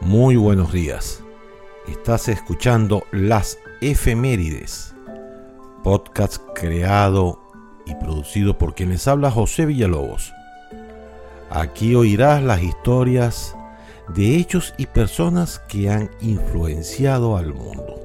Muy 0.00 0.36
buenos 0.36 0.72
días. 0.72 1.22
Estás 1.88 2.28
escuchando 2.28 3.04
Las 3.12 3.58
Efemérides, 3.80 4.94
podcast 5.82 6.42
creado 6.54 7.40
y 7.86 7.94
producido 7.94 8.58
por 8.58 8.74
quien 8.74 8.90
les 8.90 9.08
habla 9.08 9.30
José 9.30 9.66
Villalobos. 9.66 10.32
Aquí 11.50 11.94
oirás 11.94 12.42
las 12.42 12.62
historias 12.62 13.56
de 14.14 14.36
hechos 14.36 14.74
y 14.76 14.86
personas 14.86 15.60
que 15.68 15.90
han 15.90 16.10
influenciado 16.20 17.36
al 17.36 17.54
mundo. 17.54 18.00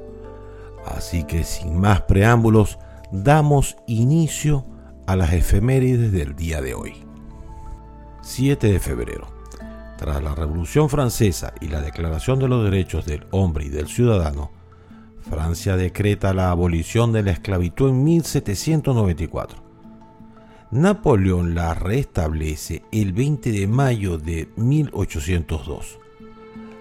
Así 0.85 1.23
que 1.23 1.43
sin 1.43 1.79
más 1.79 2.01
preámbulos, 2.01 2.79
damos 3.11 3.77
inicio 3.87 4.65
a 5.05 5.15
las 5.15 5.33
efemérides 5.33 6.11
del 6.11 6.35
día 6.35 6.61
de 6.61 6.73
hoy. 6.73 6.93
7 8.21 8.71
de 8.71 8.79
febrero. 8.79 9.36
Tras 9.97 10.23
la 10.23 10.35
Revolución 10.35 10.89
Francesa 10.89 11.53
y 11.59 11.67
la 11.67 11.81
Declaración 11.81 12.39
de 12.39 12.47
los 12.47 12.63
Derechos 12.63 13.05
del 13.05 13.25
Hombre 13.31 13.65
y 13.65 13.69
del 13.69 13.87
Ciudadano, 13.87 14.51
Francia 15.29 15.75
decreta 15.75 16.33
la 16.33 16.51
abolición 16.51 17.11
de 17.11 17.23
la 17.23 17.31
esclavitud 17.31 17.89
en 17.89 18.03
1794. 18.03 19.63
Napoleón 20.71 21.55
la 21.55 21.73
restablece 21.73 22.83
el 22.91 23.13
20 23.13 23.51
de 23.51 23.67
mayo 23.67 24.17
de 24.17 24.49
1802. 24.55 25.99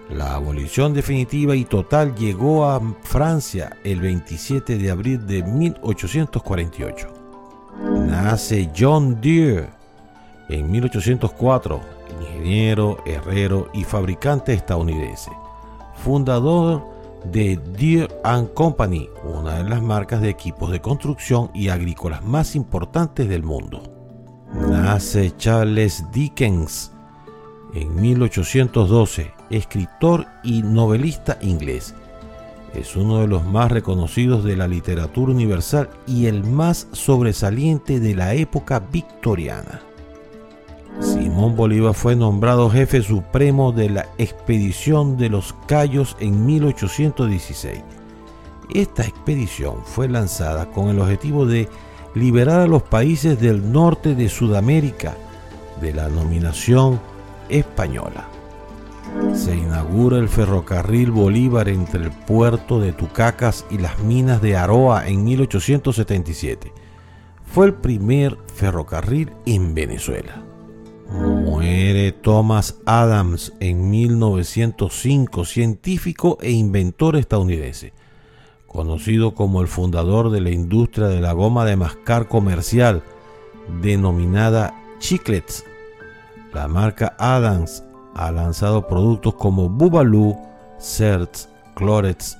La 0.09 0.35
abolición 0.35 0.93
definitiva 0.93 1.55
y 1.55 1.65
total 1.65 2.15
llegó 2.15 2.69
a 2.69 2.81
Francia 3.01 3.77
el 3.83 3.99
27 3.99 4.77
de 4.77 4.91
abril 4.91 5.25
de 5.25 5.43
1848. 5.43 7.13
Nace 8.07 8.71
John 8.77 9.19
Deere 9.19 9.69
en 10.49 10.71
1804, 10.71 11.96
ingeniero, 12.21 12.97
herrero 13.05 13.69
y 13.73 13.83
fabricante 13.83 14.53
estadounidense, 14.53 15.31
fundador 15.95 16.83
de 17.31 17.57
Deere⁇ 17.77 18.07
Company, 18.53 19.09
una 19.23 19.55
de 19.55 19.69
las 19.69 19.81
marcas 19.81 20.21
de 20.21 20.29
equipos 20.29 20.71
de 20.71 20.81
construcción 20.81 21.49
y 21.53 21.69
agrícolas 21.69 22.23
más 22.23 22.55
importantes 22.55 23.27
del 23.27 23.43
mundo. 23.43 23.83
Nace 24.53 25.35
Charles 25.37 26.05
Dickens 26.11 26.91
en 27.73 27.99
1812, 27.99 29.31
escritor 29.49 30.25
y 30.43 30.61
novelista 30.61 31.37
inglés. 31.41 31.93
Es 32.73 32.95
uno 32.95 33.19
de 33.19 33.27
los 33.27 33.45
más 33.45 33.71
reconocidos 33.71 34.43
de 34.43 34.55
la 34.55 34.67
literatura 34.67 35.31
universal 35.31 35.89
y 36.05 36.27
el 36.27 36.43
más 36.43 36.87
sobresaliente 36.91 37.99
de 37.99 38.15
la 38.15 38.33
época 38.35 38.79
victoriana. 38.79 39.81
Simón 41.37 41.55
Bolívar 41.55 41.93
fue 41.93 42.15
nombrado 42.15 42.67
jefe 42.67 43.03
supremo 43.03 43.71
de 43.71 43.91
la 43.91 44.07
expedición 44.17 45.17
de 45.17 45.29
los 45.29 45.53
Cayos 45.67 46.17
en 46.19 46.47
1816. 46.47 47.83
Esta 48.73 49.03
expedición 49.03 49.75
fue 49.85 50.09
lanzada 50.09 50.65
con 50.71 50.89
el 50.89 50.99
objetivo 50.99 51.45
de 51.45 51.69
liberar 52.15 52.61
a 52.61 52.65
los 52.65 52.81
países 52.81 53.39
del 53.39 53.71
norte 53.71 54.15
de 54.15 54.29
Sudamérica 54.29 55.15
de 55.79 55.93
la 55.93 56.09
nominación 56.09 56.99
española. 57.49 58.27
Se 59.35 59.55
inaugura 59.55 60.17
el 60.17 60.29
ferrocarril 60.29 61.11
Bolívar 61.11 61.69
entre 61.69 62.05
el 62.05 62.11
puerto 62.11 62.79
de 62.79 62.93
Tucacas 62.93 63.63
y 63.69 63.77
las 63.77 63.99
minas 63.99 64.41
de 64.41 64.57
Aroa 64.57 65.07
en 65.07 65.23
1877. 65.23 66.73
Fue 67.45 67.67
el 67.67 67.75
primer 67.75 68.39
ferrocarril 68.55 69.33
en 69.45 69.75
Venezuela. 69.75 70.46
Muere 71.57 72.11
Thomas 72.11 72.75
Adams 72.85 73.51
en 73.59 73.89
1905, 73.89 75.43
científico 75.43 76.37
e 76.39 76.51
inventor 76.51 77.15
estadounidense, 77.15 77.93
conocido 78.67 79.33
como 79.33 79.63
el 79.63 79.67
fundador 79.67 80.29
de 80.29 80.39
la 80.39 80.51
industria 80.51 81.07
de 81.07 81.19
la 81.19 81.33
goma 81.33 81.65
de 81.65 81.75
mascar 81.75 82.27
comercial, 82.27 83.01
denominada 83.81 84.79
Chiclets. 84.99 85.65
La 86.53 86.67
marca 86.67 87.15
Adams 87.17 87.83
ha 88.13 88.31
lanzado 88.31 88.87
productos 88.87 89.33
como 89.33 89.67
Bubaloo, 89.67 90.39
Certs, 90.79 91.49
Clorets, 91.73 92.37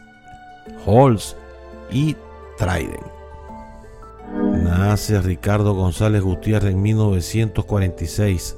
Halls 0.86 1.36
y 1.90 2.16
Trident. 2.59 3.08
Nace 4.63 5.19
Ricardo 5.22 5.74
González 5.74 6.22
Gutiérrez 6.22 6.74
en 6.74 6.84
1946, 6.84 8.56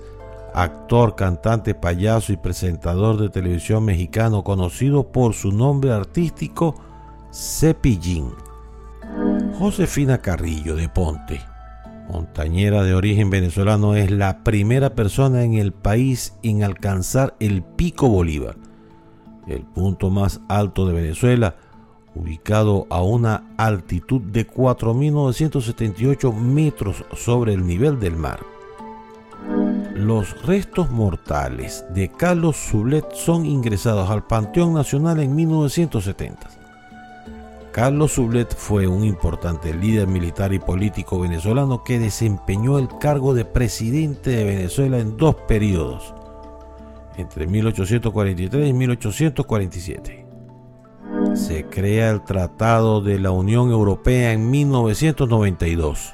actor, 0.53 1.15
cantante, 1.15 1.75
payaso 1.75 2.33
y 2.33 2.37
presentador 2.37 3.17
de 3.17 3.29
televisión 3.29 3.85
mexicano 3.85 4.43
conocido 4.43 5.11
por 5.11 5.33
su 5.33 5.51
nombre 5.51 5.91
artístico 5.91 6.75
Cepillín. 7.31 8.31
Josefina 9.57 10.19
Carrillo 10.19 10.75
de 10.75 10.89
Ponte, 10.89 11.41
montañera 12.09 12.83
de 12.83 12.93
origen 12.93 13.29
venezolano, 13.29 13.95
es 13.95 14.11
la 14.11 14.43
primera 14.43 14.95
persona 14.95 15.43
en 15.43 15.55
el 15.55 15.71
país 15.73 16.37
en 16.43 16.63
alcanzar 16.63 17.35
el 17.39 17.63
Pico 17.63 18.07
Bolívar, 18.09 18.55
el 19.47 19.63
punto 19.63 20.09
más 20.09 20.41
alto 20.47 20.87
de 20.87 20.93
Venezuela, 20.93 21.55
ubicado 22.15 22.87
a 22.89 23.01
una 23.01 23.43
altitud 23.57 24.21
de 24.21 24.47
4.978 24.47 26.33
metros 26.33 27.03
sobre 27.15 27.53
el 27.53 27.65
nivel 27.65 27.99
del 27.99 28.15
mar. 28.15 28.39
Los 29.99 30.41
restos 30.43 30.89
mortales 30.89 31.85
de 31.93 32.09
Carlos 32.09 32.55
Zulet 32.55 33.11
son 33.11 33.45
ingresados 33.45 34.09
al 34.09 34.25
Panteón 34.25 34.73
Nacional 34.73 35.19
en 35.19 35.35
1970. 35.35 36.47
Carlos 37.73 38.13
Zulet 38.13 38.55
fue 38.55 38.87
un 38.87 39.03
importante 39.03 39.73
líder 39.73 40.07
militar 40.07 40.53
y 40.53 40.59
político 40.59 41.19
venezolano 41.19 41.83
que 41.83 41.99
desempeñó 41.99 42.79
el 42.79 42.87
cargo 42.97 43.33
de 43.33 43.43
presidente 43.43 44.29
de 44.29 44.45
Venezuela 44.45 44.99
en 44.99 45.17
dos 45.17 45.35
periodos, 45.35 46.13
entre 47.17 47.45
1843 47.47 48.69
y 48.69 48.73
1847 48.73 50.25
se 51.33 51.65
crea 51.65 52.09
el 52.09 52.23
Tratado 52.23 53.01
de 53.01 53.19
la 53.19 53.31
Unión 53.31 53.69
Europea 53.69 54.31
en 54.31 54.49
1992. 54.49 56.13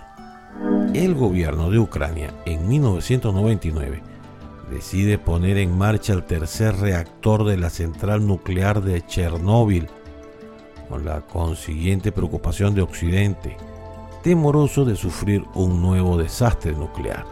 El 0.96 1.14
gobierno 1.14 1.70
de 1.70 1.78
Ucrania 1.78 2.34
en 2.46 2.70
1999 2.70 4.02
decide 4.72 5.18
poner 5.18 5.58
en 5.58 5.78
marcha 5.78 6.14
el 6.14 6.24
tercer 6.24 6.78
reactor 6.78 7.44
de 7.44 7.58
la 7.58 7.70
central 7.70 8.26
nuclear 8.26 8.82
de 8.82 9.06
Chernóbil, 9.06 9.90
con 10.88 11.04
la 11.04 11.20
consiguiente 11.20 12.14
preocupación 12.14 12.76
de 12.76 12.82
Occidente, 12.82 13.58
temoroso 14.24 14.86
de 14.86 14.96
sufrir 14.96 15.44
un 15.54 15.82
nuevo 15.82 16.18
desastre 16.18 16.72
nuclear. 16.72 17.26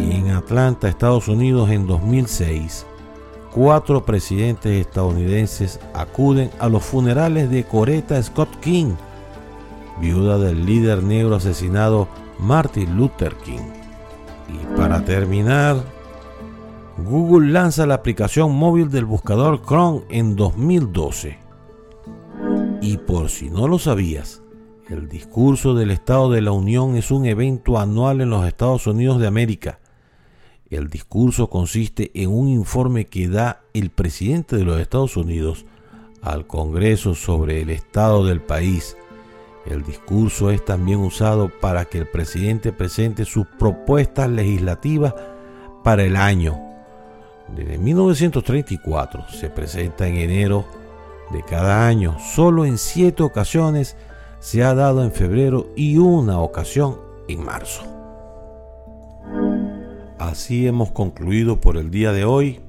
Y 0.00 0.16
en 0.16 0.32
Atlanta, 0.32 0.88
Estados 0.88 1.28
Unidos, 1.28 1.70
en 1.70 1.86
2006, 1.86 2.86
cuatro 3.54 4.04
presidentes 4.04 4.84
estadounidenses 4.84 5.78
acuden 5.94 6.50
a 6.58 6.68
los 6.68 6.82
funerales 6.82 7.50
de 7.50 7.62
Coretta 7.62 8.20
Scott 8.20 8.50
King, 8.58 8.96
viuda 10.00 10.38
del 10.38 10.66
líder 10.66 11.04
negro 11.04 11.36
asesinado 11.36 12.08
Martin 12.38 12.96
Luther 12.96 13.34
King. 13.44 13.70
Y 14.48 14.76
para 14.76 15.04
terminar, 15.04 15.76
Google 16.98 17.50
lanza 17.50 17.86
la 17.86 17.94
aplicación 17.94 18.54
móvil 18.54 18.90
del 18.90 19.04
buscador 19.04 19.62
Chrome 19.62 20.02
en 20.08 20.36
2012. 20.36 21.38
Y 22.80 22.96
por 22.98 23.28
si 23.28 23.50
no 23.50 23.68
lo 23.68 23.78
sabías, 23.78 24.42
el 24.88 25.08
discurso 25.08 25.74
del 25.74 25.90
Estado 25.90 26.30
de 26.30 26.40
la 26.40 26.52
Unión 26.52 26.96
es 26.96 27.10
un 27.10 27.26
evento 27.26 27.78
anual 27.78 28.20
en 28.20 28.30
los 28.30 28.46
Estados 28.46 28.86
Unidos 28.86 29.20
de 29.20 29.26
América 29.26 29.78
el 30.70 30.88
discurso 30.88 31.48
consiste 31.48 32.10
en 32.14 32.30
un 32.30 32.48
informe 32.48 33.06
que 33.06 33.28
da 33.28 33.62
el 33.72 33.90
presidente 33.90 34.56
de 34.56 34.64
los 34.64 34.78
Estados 34.80 35.16
Unidos 35.16 35.64
al 36.20 36.46
Congreso 36.46 37.14
sobre 37.14 37.62
el 37.62 37.70
estado 37.70 38.26
del 38.26 38.42
país. 38.42 38.96
El 39.68 39.84
discurso 39.84 40.50
es 40.50 40.64
también 40.64 40.98
usado 41.00 41.50
para 41.60 41.84
que 41.84 41.98
el 41.98 42.06
presidente 42.06 42.72
presente 42.72 43.26
sus 43.26 43.46
propuestas 43.46 44.30
legislativas 44.30 45.14
para 45.84 46.04
el 46.04 46.16
año. 46.16 46.58
Desde 47.54 47.76
1934 47.76 49.28
se 49.28 49.50
presenta 49.50 50.06
en 50.06 50.16
enero 50.16 50.64
de 51.30 51.42
cada 51.42 51.86
año. 51.86 52.16
Solo 52.18 52.64
en 52.64 52.78
siete 52.78 53.22
ocasiones 53.22 53.94
se 54.40 54.64
ha 54.64 54.74
dado 54.74 55.04
en 55.04 55.12
febrero 55.12 55.66
y 55.76 55.98
una 55.98 56.40
ocasión 56.40 56.98
en 57.28 57.44
marzo. 57.44 57.82
Así 60.18 60.66
hemos 60.66 60.92
concluido 60.92 61.60
por 61.60 61.76
el 61.76 61.90
día 61.90 62.12
de 62.12 62.24
hoy, 62.24 62.60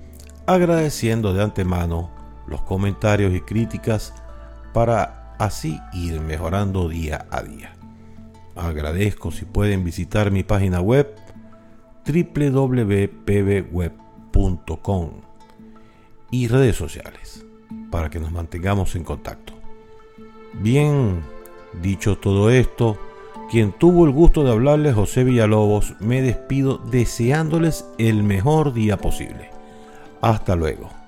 agradeciendo 0.45 1.33
de 1.33 1.43
antemano 1.43 2.09
los 2.45 2.61
comentarios 2.61 3.33
y 3.33 3.39
críticas 3.39 4.13
para 4.73 5.19
así 5.39 5.80
ir 5.94 6.21
mejorando 6.21 6.88
día 6.88 7.25
a 7.31 7.41
día. 7.41 7.74
Agradezco 8.56 9.31
si 9.31 9.45
pueden 9.45 9.83
visitar 9.83 10.30
mi 10.31 10.44
página 10.44 10.81
web 10.81 11.15
www.pbweb.com 12.06 13.09
y 16.31 16.47
redes 16.47 16.75
sociales 16.75 17.45
para 17.89 18.09
que 18.09 18.19
nos 18.19 18.31
mantengamos 18.31 18.95
en 18.95 19.03
contacto. 19.03 19.53
Bien, 20.53 21.21
dicho 21.81 22.18
todo 22.18 22.50
esto, 22.50 22.97
quien 23.50 23.71
tuvo 23.71 24.06
el 24.06 24.12
gusto 24.12 24.44
de 24.44 24.51
hablarles 24.51 24.95
José 24.95 25.24
Villalobos, 25.24 25.95
me 26.00 26.21
despido 26.21 26.77
deseándoles 26.77 27.85
el 27.97 28.24
mejor 28.24 28.74
día 28.74 28.97
posible. 28.97 29.50
Hasta 30.21 30.56
luego. 30.56 30.98